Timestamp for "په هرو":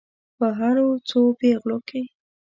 0.37-0.87